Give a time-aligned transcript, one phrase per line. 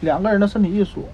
[0.00, 1.04] 两个人的身体艺术。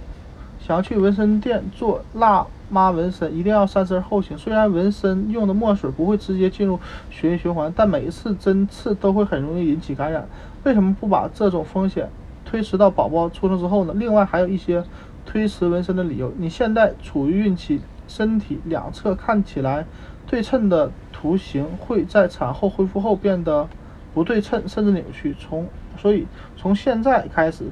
[0.67, 4.39] 想要去纹身店做辣妈纹身，一定要三思而后行。
[4.39, 10.27] 虽然纹身用的墨水不会直接进入血液循环，但每一次针刺都会很容易引起感染。
[10.63, 12.09] 为什么不把这种风险
[12.47, 13.93] 推迟到宝宝出生之后呢？
[13.95, 14.83] 另外还有一些
[15.27, 16.33] 推迟纹身的理由。
[16.39, 19.85] 你现在处于孕期，身体两侧看起来
[20.27, 23.69] 对称的图形会在产后恢复后变得
[24.15, 25.37] 不对称，甚至扭曲。
[25.39, 25.67] 从
[25.99, 27.67] 所以从现在开始，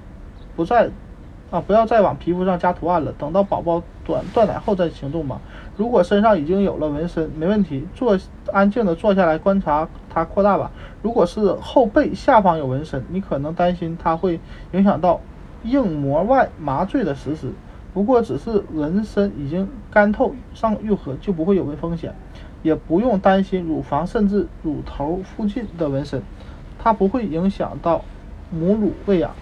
[0.57, 0.91] 不再。
[1.51, 5.39] 啊，不要再往皮肤上加图案了，等到宝宝断断奶后再行动吧。
[5.77, 8.19] 如果身上已经有了纹身，没问题，坐
[8.51, 10.71] 安静的坐下来观察它扩大吧。
[11.03, 14.41] 如果是后背下方有纹身，你可能担心它会
[14.73, 15.21] 影响到
[15.65, 17.53] 硬膜外麻醉的实施。
[17.93, 22.15] 不过只是纹身已经干透上愈合，就不会有纹风险，
[22.63, 26.23] 也不用担心乳房甚至乳头附近的纹身，
[26.79, 28.03] 它不会影响到
[28.51, 29.33] 母乳喂养。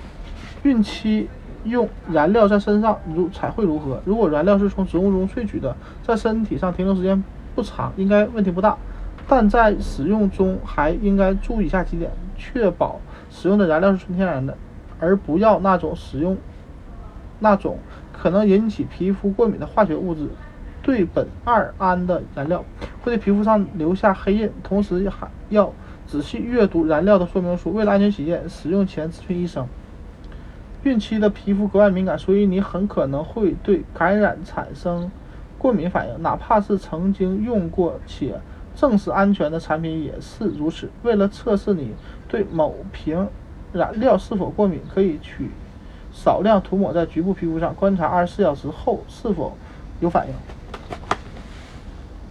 [0.62, 1.28] 孕期。
[1.64, 4.00] 用燃料在身上如彩绘如何？
[4.06, 7.22] 如果燃料是从植物中萃取的，在身体上停留时间
[7.54, 8.78] 不长，应该问题不大。
[9.28, 14.56] 但在使用中还应该注意以下几点：确保使用的燃料是纯天然的，
[14.98, 16.34] 而不要那种使用
[17.40, 17.76] 那种
[18.10, 20.30] 可能引起皮肤过敏的化学物质
[20.80, 22.64] 对苯二胺的燃料，
[23.02, 24.50] 会对皮肤上留下黑印。
[24.62, 25.70] 同时还要
[26.06, 29.68] 仔细阅读燃料的说明书，为了安全起见，使用前咨询医生。
[30.82, 35.10] 孕期的皮肤格外敏感，所以你很可能会对感染产生
[35.58, 38.40] 过敏反应，哪怕是曾经用过且
[38.74, 40.88] 证实安全的产品也是如此。
[41.02, 41.92] 为了测试你
[42.28, 43.28] 对某瓶
[43.72, 45.50] 染料是否过敏，可以取
[46.12, 49.56] 少量涂抹在局部皮肤上，观察二十四小时后是否
[50.00, 50.34] 有反应。